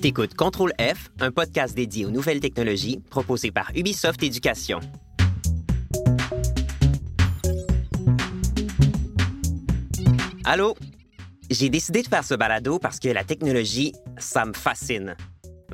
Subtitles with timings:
[0.00, 4.80] T'écoutes Contrôle F, un podcast dédié aux nouvelles technologies proposé par Ubisoft Éducation.
[10.44, 10.74] Allô?
[11.50, 15.16] J'ai décidé de faire ce balado parce que la technologie, ça me fascine.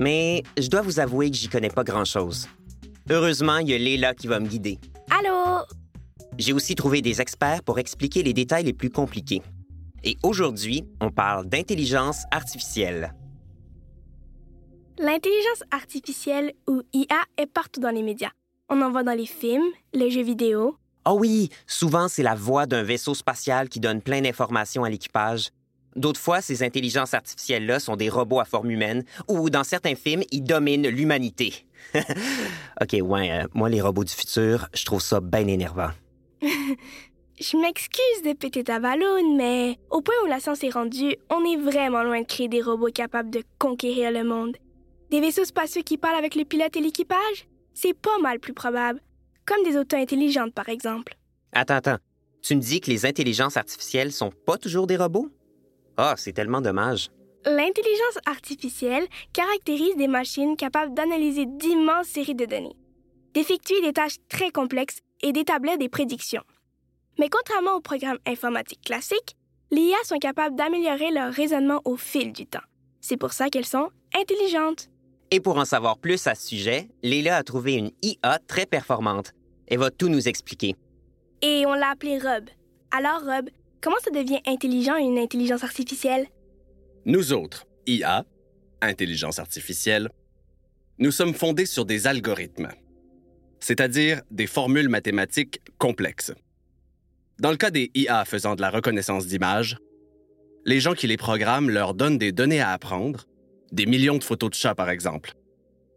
[0.01, 2.49] Mais je dois vous avouer que j'y connais pas grand-chose.
[3.09, 4.81] Heureusement, il y a Léla qui va me guider.
[5.09, 5.65] Allô?
[6.37, 9.43] J'ai aussi trouvé des experts pour expliquer les détails les plus compliqués.
[10.03, 13.15] Et aujourd'hui, on parle d'intelligence artificielle.
[14.99, 18.31] L'intelligence artificielle ou IA est partout dans les médias.
[18.71, 20.77] On en voit dans les films, les jeux vidéo.
[21.05, 25.51] Oh oui, souvent c'est la voix d'un vaisseau spatial qui donne plein d'informations à l'équipage.
[25.97, 30.23] D'autres fois, ces intelligences artificielles-là sont des robots à forme humaine ou, dans certains films,
[30.31, 31.67] ils dominent l'humanité.
[32.81, 35.91] OK, ouais, euh, moi, les robots du futur, je trouve ça bien énervant.
[37.39, 41.45] Je m'excuse de péter ta ballonne, mais au point où la science est rendue, on
[41.45, 44.57] est vraiment loin de créer des robots capables de conquérir le monde.
[45.11, 49.01] Des vaisseaux spatiaux qui parlent avec le pilote et l'équipage, c'est pas mal plus probable.
[49.45, 51.17] Comme des autos intelligentes, par exemple.
[51.53, 51.99] Attends, attends.
[52.43, 55.29] Tu me dis que les intelligences artificielles sont pas toujours des robots?
[55.97, 57.11] Ah, c'est tellement dommage.
[57.45, 62.77] L'intelligence artificielle caractérise des machines capables d'analyser d'immenses séries de données,
[63.35, 66.43] d'effectuer des tâches très complexes et d'établir des prédictions.
[67.19, 69.37] Mais contrairement aux programmes informatiques classiques,
[69.71, 72.59] les IA sont capables d'améliorer leur raisonnement au fil du temps.
[73.01, 74.89] C'est pour ça qu'elles sont intelligentes.
[75.31, 79.33] Et pour en savoir plus à ce sujet, Léla a trouvé une IA très performante.
[79.67, 80.77] Elle va tout nous expliquer.
[81.43, 82.45] Et on l'a appelée Rob.
[82.93, 86.27] Alors, Rob, comment ça devient intelligent une intelligence artificielle?
[87.05, 88.25] Nous autres, IA,
[88.81, 90.09] intelligence artificielle,
[90.99, 92.69] nous sommes fondés sur des algorithmes,
[93.61, 96.33] c'est-à-dire des formules mathématiques complexes.
[97.39, 99.77] Dans le cas des IA faisant de la reconnaissance d'images,
[100.65, 103.27] les gens qui les programment leur donnent des données à apprendre,
[103.73, 105.33] des millions de photos de chats par exemple,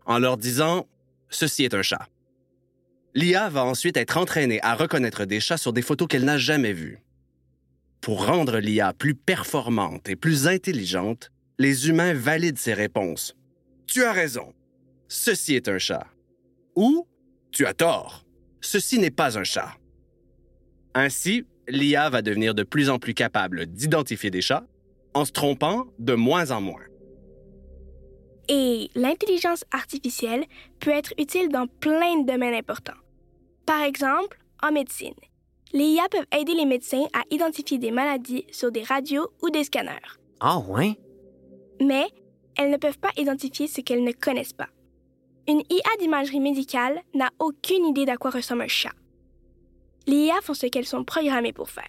[0.06, 0.80] en leur disant⁇
[1.30, 1.98] Ceci est un chat⁇
[3.16, 6.73] L'IA va ensuite être entraînée à reconnaître des chats sur des photos qu'elle n'a jamais
[6.73, 6.99] vues.
[8.02, 13.36] Pour rendre l'IA plus performante et plus intelligente, les humains valident ses réponses.
[13.88, 14.54] Tu as raison.
[15.08, 16.08] Ceci est un chat.
[16.76, 17.08] Ou
[17.52, 18.26] tu as tort.
[18.61, 19.73] Ceci n'est pas un chat.
[20.93, 24.66] Ainsi, l'IA va devenir de plus en plus capable d'identifier des chats
[25.14, 26.83] en se trompant de moins en moins.
[28.49, 30.45] Et l'intelligence artificielle
[30.80, 32.99] peut être utile dans plein de domaines importants.
[33.65, 35.14] Par exemple, en médecine.
[35.71, 39.64] Les IA peuvent aider les médecins à identifier des maladies sur des radios ou des
[39.64, 40.17] scanners.
[40.39, 40.98] Ah ouais?
[41.80, 42.08] Mais
[42.58, 44.70] elles ne peuvent pas identifier ce qu'elles ne connaissent pas.
[45.48, 48.93] Une IA d'imagerie médicale n'a aucune idée d'à quoi ressemble un chat.
[50.08, 51.86] Les IA font ce qu'elles sont programmées pour faire.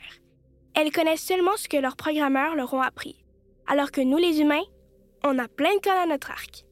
[0.74, 3.24] Elles connaissent seulement ce que leurs programmeurs leur ont appris,
[3.66, 4.62] alors que nous, les humains,
[5.24, 6.64] on a plein de codes à notre arc.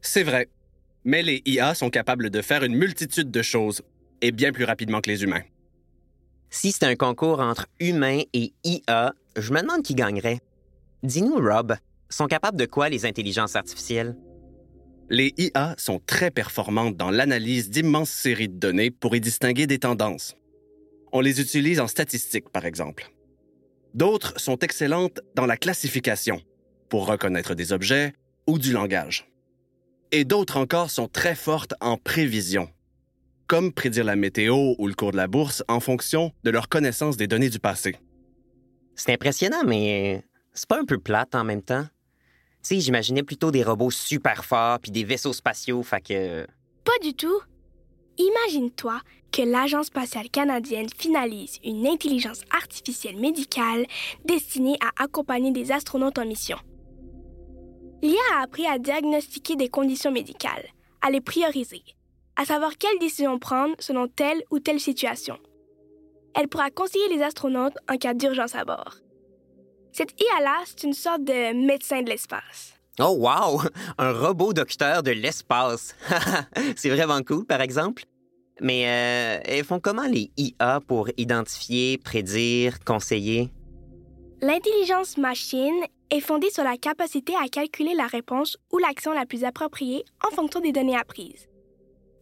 [0.00, 0.48] C'est vrai.
[1.04, 3.82] Mais les IA sont capables de faire une multitude de choses,
[4.20, 5.42] et bien plus rapidement que les humains.
[6.50, 10.40] Si c'est un concours entre humains et IA, je me demande qui gagnerait.
[11.02, 11.76] Dis-nous, Rob,
[12.08, 14.16] sont capables de quoi les intelligences artificielles?
[15.10, 19.78] Les IA sont très performantes dans l'analyse d'immenses séries de données pour y distinguer des
[19.78, 20.36] tendances.
[21.12, 23.10] On les utilise en statistique, par exemple.
[23.92, 26.40] D'autres sont excellentes dans la classification,
[26.94, 28.14] pour reconnaître des objets
[28.46, 29.28] ou du langage.
[30.12, 32.68] Et d'autres encore sont très fortes en prévision,
[33.48, 37.16] comme prédire la météo ou le cours de la bourse en fonction de leur connaissance
[37.16, 37.96] des données du passé.
[38.94, 40.22] C'est impressionnant, mais
[40.52, 41.82] c'est pas un peu plate en même temps?
[42.62, 46.46] Tu sais, j'imaginais plutôt des robots super forts puis des vaisseaux spatiaux, fait que...
[46.84, 47.40] Pas du tout.
[48.18, 49.00] Imagine-toi
[49.32, 53.84] que l'Agence spatiale canadienne finalise une intelligence artificielle médicale
[54.24, 56.58] destinée à accompagner des astronautes en mission.
[58.04, 60.66] L'IA a appris à diagnostiquer des conditions médicales,
[61.00, 61.82] à les prioriser,
[62.36, 65.38] à savoir quelles décisions prendre selon telle ou telle situation.
[66.34, 68.96] Elle pourra conseiller les astronautes en cas d'urgence à bord.
[69.92, 72.74] Cette IA-là, c'est une sorte de médecin de l'espace.
[73.00, 73.62] Oh wow!
[73.96, 75.96] Un robot docteur de l'espace.
[76.76, 78.04] c'est vraiment cool, par exemple.
[78.60, 83.50] Mais euh, elles font comment les IA pour identifier, prédire, conseiller?
[84.46, 85.80] L'intelligence machine
[86.10, 90.34] est fondée sur la capacité à calculer la réponse ou l'action la plus appropriée en
[90.34, 91.48] fonction des données apprises.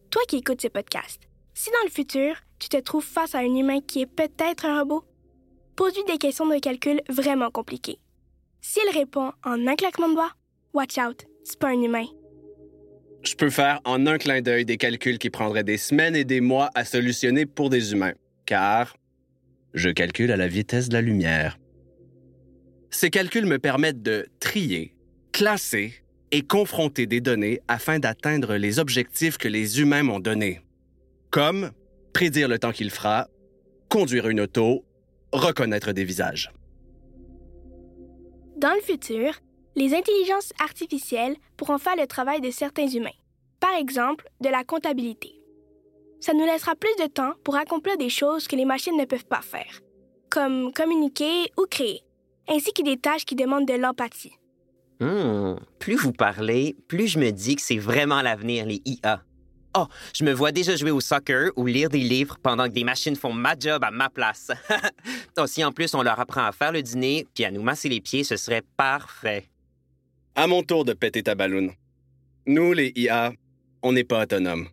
[0.09, 1.19] Toi qui écoutes ce podcast,
[1.53, 4.79] si dans le futur, tu te trouves face à un humain qui est peut-être un
[4.79, 5.03] robot,
[5.75, 7.99] pose-lui des questions de calcul vraiment compliquées.
[8.61, 10.31] S'il répond en un claquement de doigts,
[10.73, 12.05] watch out, c'est pas un humain.
[13.23, 16.39] Je peux faire en un clin d'œil des calculs qui prendraient des semaines et des
[16.39, 18.13] mois à solutionner pour des humains,
[18.45, 18.95] car
[19.73, 21.57] je calcule à la vitesse de la lumière.
[22.93, 24.93] Ces calculs me permettent de trier,
[25.31, 25.95] classer
[26.31, 30.61] et confronter des données afin d'atteindre les objectifs que les humains m'ont donnés,
[31.31, 31.71] comme
[32.13, 33.27] prédire le temps qu'il fera,
[33.89, 34.85] conduire une auto,
[35.31, 36.51] reconnaître des visages.
[38.57, 39.39] Dans le futur,
[39.75, 43.17] les intelligences artificielles pourront faire le travail de certains humains,
[43.59, 45.41] par exemple de la comptabilité.
[46.19, 49.25] Ça nous laissera plus de temps pour accomplir des choses que les machines ne peuvent
[49.25, 49.81] pas faire,
[50.29, 52.03] comme communiquer ou créer,
[52.49, 54.33] ainsi que des tâches qui demandent de l'empathie.
[54.99, 59.23] Hmm, plus vous parlez, plus je me dis que c'est vraiment l'avenir, les IA.
[59.75, 62.83] Oh, je me vois déjà jouer au soccer ou lire des livres pendant que des
[62.83, 64.51] machines font ma job à ma place.
[65.37, 67.89] oh, si en plus on leur apprend à faire le dîner puis à nous masser
[67.89, 69.49] les pieds, ce serait parfait.
[70.35, 71.71] À mon tour de péter ta balloune.
[72.45, 73.33] Nous, les IA,
[73.81, 74.67] on n'est pas autonomes.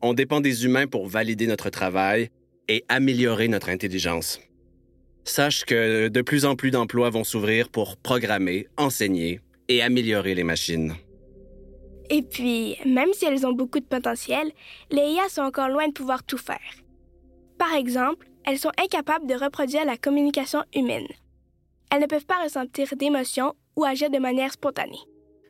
[0.00, 2.30] On dépend des humains pour valider notre travail
[2.68, 4.40] et améliorer notre intelligence.
[5.24, 10.44] Sache que de plus en plus d'emplois vont s'ouvrir pour programmer, enseigner et améliorer les
[10.44, 10.94] machines.
[12.10, 14.52] Et puis, même si elles ont beaucoup de potentiel,
[14.90, 16.58] les IA sont encore loin de pouvoir tout faire.
[17.58, 21.06] Par exemple, elles sont incapables de reproduire la communication humaine.
[21.90, 24.98] Elles ne peuvent pas ressentir d'émotions ou agir de manière spontanée.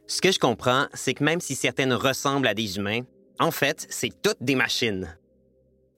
[0.06, 3.00] Ce que je comprends, c'est que même si certaines ressemblent à des humains,
[3.40, 5.16] en fait, c'est toutes des machines.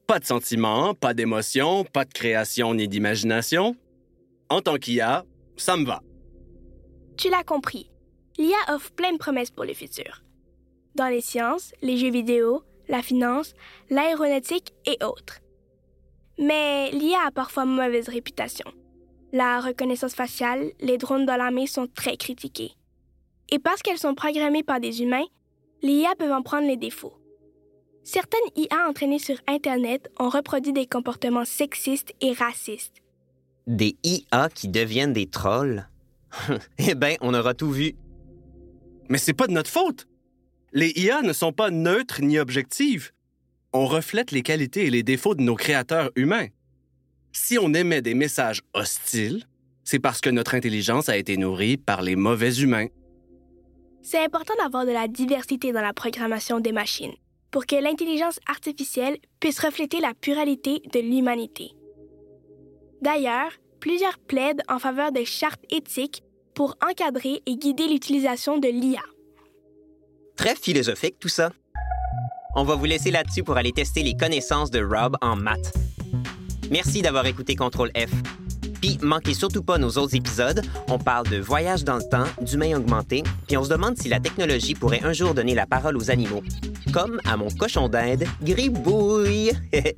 [0.07, 3.75] Pas de sentiments, pas d'émotions, pas de création ni d'imagination.
[4.49, 5.25] En tant qu'IA,
[5.57, 6.01] ça me va.
[7.17, 7.91] Tu l'as compris.
[8.39, 10.23] L'IA offre plein de promesses pour le futur.
[10.95, 13.55] Dans les sciences, les jeux vidéo, la finance,
[13.91, 15.41] l'aéronautique et autres.
[16.39, 18.71] Mais l'IA a parfois mauvaise réputation.
[19.33, 22.73] La reconnaissance faciale, les drones dans l'armée sont très critiqués.
[23.51, 25.27] Et parce qu'elles sont programmées par des humains,
[25.83, 27.15] les IA peuvent en prendre les défauts.
[28.07, 33.03] Certaines IA entraînées sur Internet ont reproduit des comportements sexistes et racistes.
[33.67, 35.89] Des IA qui deviennent des trolls?
[36.79, 37.97] eh bien, on aura tout vu.
[39.09, 40.07] Mais c'est pas de notre faute.
[40.73, 43.11] Les IA ne sont pas neutres ni objectives.
[43.73, 46.47] On reflète les qualités et les défauts de nos créateurs humains.
[47.33, 49.47] Si on émet des messages hostiles,
[49.83, 52.87] c'est parce que notre intelligence a été nourrie par les mauvais humains.
[54.01, 57.17] C'est important d'avoir de la diversité dans la programmation des machines
[57.57, 61.71] pour que l'intelligence artificielle puisse refléter la pluralité de l'humanité.
[63.01, 63.51] D'ailleurs,
[63.81, 66.23] plusieurs plaident en faveur des chartes éthiques
[66.55, 69.01] pour encadrer et guider l'utilisation de l'IA.
[70.37, 71.51] Très philosophique tout ça.
[72.57, 75.73] On va vous laisser là-dessus pour aller tester les connaissances de Rob en maths.
[76.71, 78.13] Merci d'avoir écouté Contrôle F.
[78.83, 80.61] Puis manquez surtout pas nos autres épisodes.
[80.91, 84.21] On parle de voyage dans le temps, d'humains augmentés, puis on se demande si la
[84.21, 86.43] technologie pourrait un jour donner la parole aux animaux.
[86.97, 89.53] Comme à mon cochon d'Inde, Gribouille.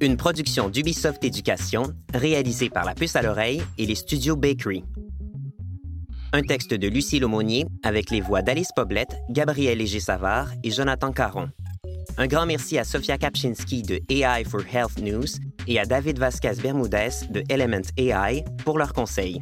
[0.00, 4.82] Une production d'Ubisoft Éducation, réalisée par La Puce à l'oreille et les studios Bakery.
[6.32, 11.50] Un texte de Lucie Lomonier avec les voix d'Alice Poblette, Gabriel Léger-Savard et Jonathan Caron.
[12.18, 15.28] Un grand merci à Sofia Kapczynski de AI for Health News
[15.68, 19.40] et à David Vasquez Bermudez de Element AI pour leurs conseils.